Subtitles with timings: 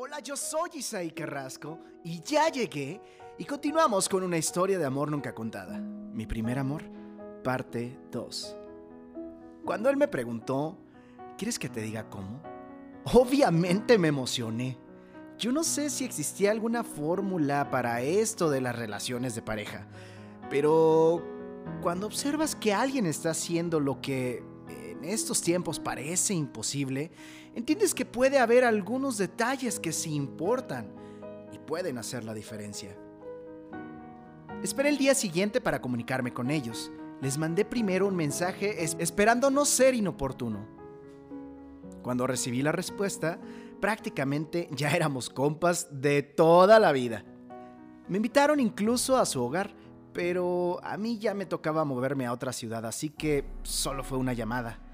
[0.00, 3.00] Hola, yo soy Isaí Carrasco y ya llegué
[3.36, 5.76] y continuamos con una historia de amor nunca contada.
[5.80, 6.84] Mi primer amor,
[7.42, 8.56] parte 2.
[9.64, 10.78] Cuando él me preguntó,
[11.36, 12.40] ¿quieres que te diga cómo?
[13.12, 14.78] Obviamente me emocioné.
[15.36, 19.88] Yo no sé si existía alguna fórmula para esto de las relaciones de pareja,
[20.48, 21.26] pero
[21.82, 24.44] cuando observas que alguien está haciendo lo que
[24.98, 27.10] en estos tiempos parece imposible,
[27.54, 30.90] entiendes que puede haber algunos detalles que sí importan
[31.52, 32.96] y pueden hacer la diferencia.
[34.62, 36.90] Esperé el día siguiente para comunicarme con ellos.
[37.20, 40.66] Les mandé primero un mensaje esperando no ser inoportuno.
[42.02, 43.38] Cuando recibí la respuesta,
[43.80, 47.24] prácticamente ya éramos compas de toda la vida.
[48.08, 49.74] Me invitaron incluso a su hogar,
[50.12, 54.32] pero a mí ya me tocaba moverme a otra ciudad, así que solo fue una
[54.32, 54.87] llamada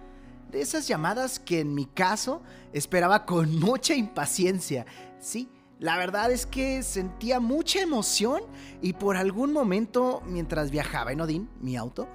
[0.57, 4.87] esas llamadas que en mi caso esperaba con mucha impaciencia.
[5.19, 8.43] Sí, la verdad es que sentía mucha emoción
[8.81, 12.09] y por algún momento, mientras viajaba en Odín, mi auto,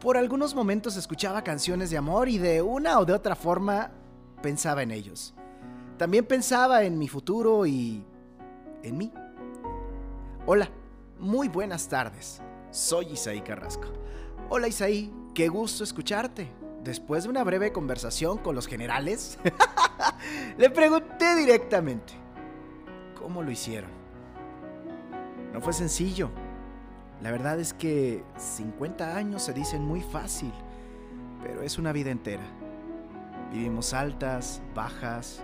[0.00, 3.90] por algunos momentos escuchaba canciones de amor y de una o de otra forma
[4.42, 5.34] pensaba en ellos.
[5.96, 8.04] También pensaba en mi futuro y
[8.82, 9.12] en mí.
[10.44, 10.68] Hola,
[11.18, 12.42] muy buenas tardes.
[12.70, 13.88] Soy Isaí Carrasco.
[14.50, 16.63] Hola Isaí, qué gusto escucharte.
[16.84, 19.38] Después de una breve conversación con los generales,
[20.58, 22.12] le pregunté directamente,
[23.18, 23.88] ¿cómo lo hicieron?
[25.54, 26.30] No fue sencillo.
[27.22, 30.52] La verdad es que 50 años se dicen muy fácil,
[31.42, 32.44] pero es una vida entera.
[33.50, 35.42] Vivimos altas, bajas,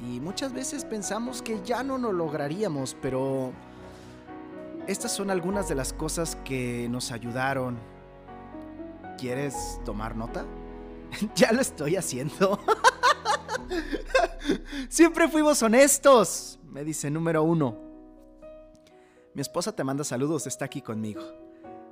[0.00, 3.52] y muchas veces pensamos que ya no lo lograríamos, pero
[4.88, 7.78] estas son algunas de las cosas que nos ayudaron.
[9.18, 10.44] ¿Quieres tomar nota?
[11.34, 12.60] ya lo estoy haciendo.
[14.88, 17.78] Siempre fuimos honestos, me dice número uno.
[19.34, 21.22] Mi esposa te manda saludos, está aquí conmigo.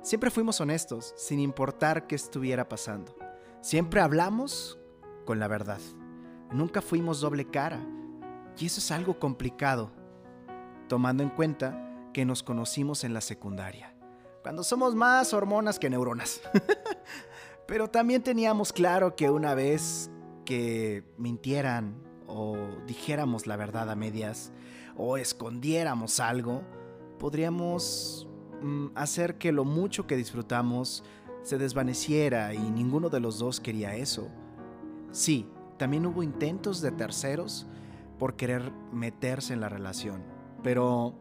[0.01, 3.15] Siempre fuimos honestos, sin importar qué estuviera pasando.
[3.61, 4.77] Siempre hablamos
[5.25, 5.79] con la verdad.
[6.51, 7.85] Nunca fuimos doble cara.
[8.57, 9.91] Y eso es algo complicado,
[10.87, 13.95] tomando en cuenta que nos conocimos en la secundaria,
[14.43, 16.41] cuando somos más hormonas que neuronas.
[17.67, 20.09] Pero también teníamos claro que una vez
[20.45, 21.95] que mintieran
[22.27, 24.51] o dijéramos la verdad a medias
[24.97, 26.61] o escondiéramos algo,
[27.19, 28.27] podríamos
[28.61, 31.03] mm, hacer que lo mucho que disfrutamos
[31.41, 34.29] se desvaneciera y ninguno de los dos quería eso.
[35.11, 35.47] Sí,
[35.77, 37.67] también hubo intentos de terceros
[38.19, 40.23] por querer meterse en la relación,
[40.63, 41.15] pero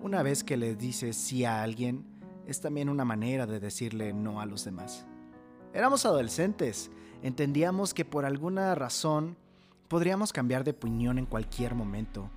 [0.00, 2.04] una vez que le dices sí a alguien,
[2.46, 5.06] es también una manera de decirle no a los demás.
[5.74, 9.36] Éramos adolescentes, entendíamos que por alguna razón
[9.88, 12.30] podríamos cambiar de opinión en cualquier momento,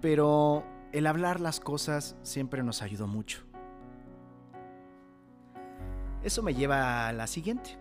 [0.00, 3.42] pero el hablar las cosas siempre nos ayudó mucho.
[6.22, 7.76] Eso me lleva a la siguiente.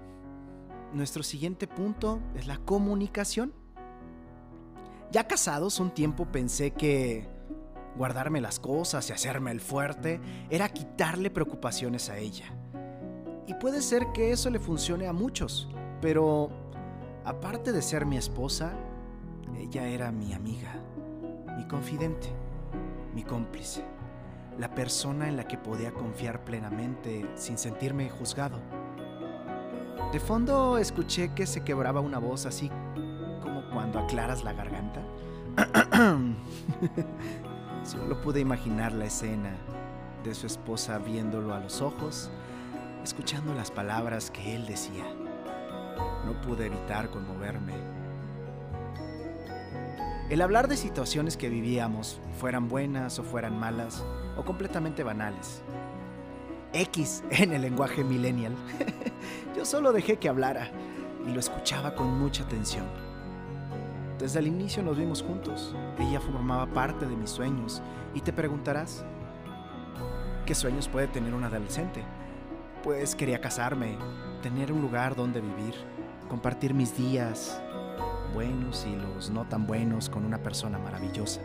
[0.91, 3.53] Nuestro siguiente punto es la comunicación.
[5.11, 7.27] Ya casados un tiempo pensé que
[7.95, 12.55] guardarme las cosas y hacerme el fuerte era quitarle preocupaciones a ella.
[13.49, 15.67] Y puede ser que eso le funcione a muchos,
[16.01, 16.51] pero
[17.25, 18.73] aparte de ser mi esposa,
[19.57, 20.75] ella era mi amiga,
[21.57, 22.27] mi confidente,
[23.15, 23.83] mi cómplice,
[24.59, 28.59] la persona en la que podía confiar plenamente sin sentirme juzgado.
[30.13, 32.69] De fondo escuché que se quebraba una voz así
[33.41, 35.01] como cuando aclaras la garganta.
[37.83, 39.57] Solo pude imaginar la escena
[40.23, 42.29] de su esposa viéndolo a los ojos
[43.03, 45.05] escuchando las palabras que él decía.
[46.25, 47.73] No pude evitar conmoverme.
[50.29, 54.03] El hablar de situaciones que vivíamos, fueran buenas o fueran malas,
[54.37, 55.63] o completamente banales.
[56.71, 58.53] X en el lenguaje millennial.
[59.55, 60.69] Yo solo dejé que hablara
[61.27, 62.85] y lo escuchaba con mucha atención.
[64.19, 65.75] Desde el inicio nos vimos juntos.
[65.97, 67.81] Ella formaba parte de mis sueños
[68.13, 69.03] y te preguntarás,
[70.45, 72.03] ¿qué sueños puede tener un adolescente?
[72.83, 73.97] Pues quería casarme,
[74.41, 75.73] tener un lugar donde vivir,
[76.29, 77.61] compartir mis días,
[78.33, 81.41] buenos y los no tan buenos, con una persona maravillosa.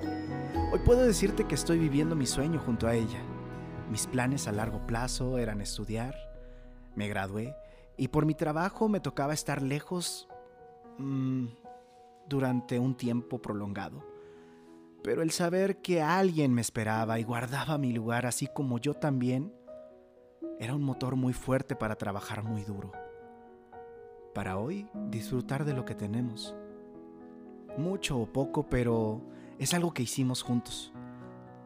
[0.72, 3.20] Hoy puedo decirte que estoy viviendo mi sueño junto a ella.
[3.90, 6.14] Mis planes a largo plazo eran estudiar,
[6.94, 7.56] me gradué
[7.96, 10.28] y por mi trabajo me tocaba estar lejos
[10.98, 11.46] mmm,
[12.28, 14.04] durante un tiempo prolongado.
[15.02, 19.52] Pero el saber que alguien me esperaba y guardaba mi lugar así como yo también,
[20.64, 22.90] era un motor muy fuerte para trabajar muy duro.
[24.34, 26.56] Para hoy disfrutar de lo que tenemos.
[27.76, 29.20] Mucho o poco, pero
[29.58, 30.92] es algo que hicimos juntos.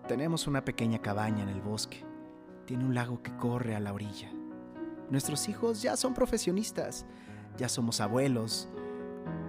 [0.09, 2.05] Tenemos una pequeña cabaña en el bosque.
[2.67, 4.33] Tiene un lago que corre a la orilla.
[5.11, 7.07] Nuestros hijos ya son profesionistas,
[7.57, 8.69] ya somos abuelos,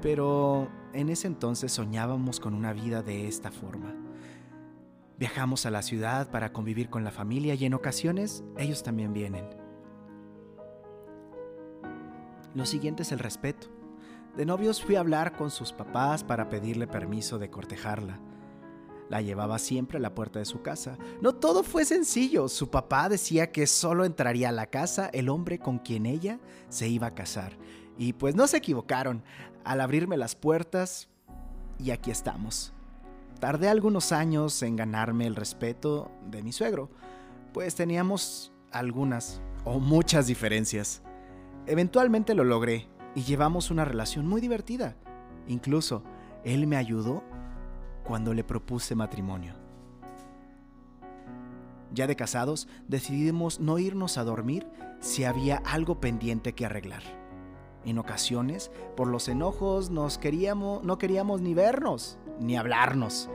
[0.02, 4.09] pero en ese entonces soñábamos con una vida de esta forma.
[5.20, 9.46] Viajamos a la ciudad para convivir con la familia y en ocasiones ellos también vienen.
[12.56, 13.68] Lo siguiente es el respeto.
[14.38, 18.22] De novios fui a hablar con sus papás para pedirle permiso de cortejarla.
[19.10, 20.98] La llevaba siempre a la puerta de su casa.
[21.22, 22.48] No todo fue sencillo.
[22.48, 26.40] Su papá decía que solo entraría a la casa el hombre con quien ella
[26.70, 27.58] se iba a casar.
[27.98, 29.24] Y pues no se equivocaron.
[29.66, 31.10] Al abrirme las puertas,
[31.78, 32.74] y aquí estamos.
[33.40, 36.90] Tardé algunos años en ganarme el respeto de mi suegro,
[37.54, 41.02] pues teníamos algunas o muchas diferencias.
[41.66, 44.98] Eventualmente lo logré y llevamos una relación muy divertida.
[45.48, 46.04] Incluso
[46.44, 47.24] él me ayudó
[48.04, 49.54] cuando le propuse matrimonio.
[51.94, 54.68] Ya de casados, decidimos no irnos a dormir
[55.00, 57.04] si había algo pendiente que arreglar.
[57.86, 63.30] En ocasiones, por los enojos, nos queríamos, no queríamos ni vernos ni hablarnos,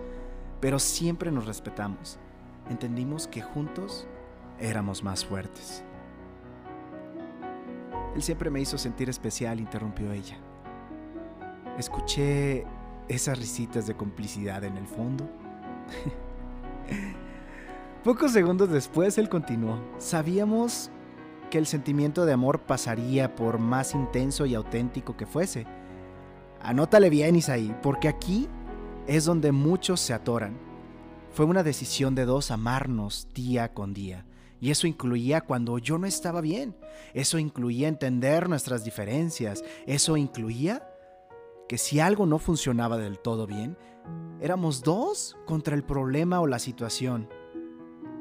[0.60, 2.18] pero siempre nos respetamos.
[2.70, 4.06] Entendimos que juntos
[4.58, 5.84] éramos más fuertes.
[8.14, 10.36] Él siempre me hizo sentir especial, interrumpió ella.
[11.78, 12.64] Escuché
[13.08, 15.28] esas risitas de complicidad en el fondo.
[18.04, 19.78] Pocos segundos después él continuó.
[19.98, 20.90] Sabíamos
[21.50, 25.66] que el sentimiento de amor pasaría por más intenso y auténtico que fuese.
[26.60, 28.48] Anótale bien, Isaí, porque aquí
[29.06, 30.58] es donde muchos se atoran.
[31.30, 34.24] Fue una decisión de dos amarnos día con día.
[34.60, 36.76] Y eso incluía cuando yo no estaba bien.
[37.12, 39.62] Eso incluía entender nuestras diferencias.
[39.86, 40.88] Eso incluía
[41.68, 43.76] que si algo no funcionaba del todo bien,
[44.40, 47.28] éramos dos contra el problema o la situación.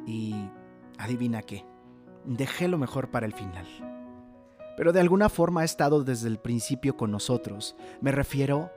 [0.05, 0.49] Y
[0.97, 1.65] adivina qué,
[2.25, 3.67] dejé lo mejor para el final.
[4.75, 7.75] Pero de alguna forma ha estado desde el principio con nosotros.
[8.01, 8.71] Me refiero,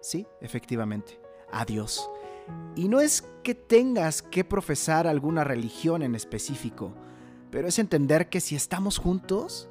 [0.00, 1.20] sí, efectivamente,
[1.52, 2.10] a Dios.
[2.74, 6.92] Y no es que tengas que profesar alguna religión en específico,
[7.50, 9.68] pero es entender que si estamos juntos,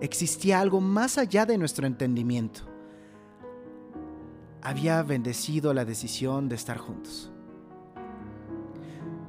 [0.00, 2.62] existía algo más allá de nuestro entendimiento.
[4.62, 7.30] Había bendecido la decisión de estar juntos.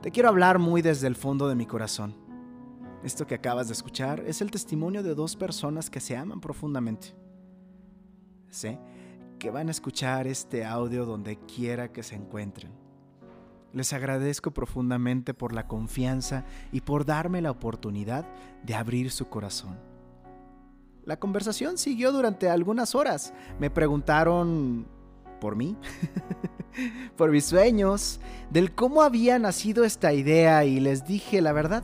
[0.02, 2.16] Te quiero hablar muy desde el fondo de mi corazón.
[3.04, 7.16] Esto que acabas de escuchar es el testimonio de dos personas que se aman profundamente.
[8.50, 8.80] Sé
[9.40, 12.72] que van a escuchar este audio donde quiera que se encuentren.
[13.72, 18.26] Les agradezco profundamente por la confianza y por darme la oportunidad
[18.64, 19.78] de abrir su corazón.
[21.06, 23.34] La conversación siguió durante algunas horas.
[23.60, 24.88] Me preguntaron
[25.40, 25.78] por mí,
[27.16, 28.20] por mis sueños,
[28.52, 31.84] del cómo había nacido esta idea y les dije la verdad.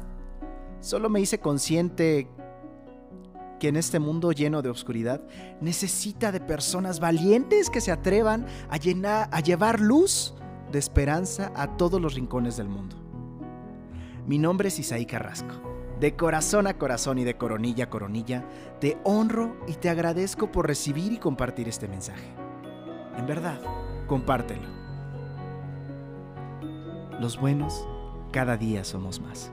[0.82, 2.28] Solo me hice consciente
[3.66, 5.24] que en este mundo lleno de oscuridad
[5.60, 10.36] necesita de personas valientes que se atrevan a, llenar, a llevar luz
[10.72, 12.96] de esperanza a todos los rincones del mundo.
[14.28, 15.56] Mi nombre es Isaí Carrasco.
[16.00, 18.48] De corazón a corazón y de coronilla a coronilla,
[18.80, 22.36] te honro y te agradezco por recibir y compartir este mensaje.
[23.18, 23.60] En verdad,
[24.06, 24.70] compártelo.
[27.20, 27.88] Los buenos
[28.32, 29.52] cada día somos más.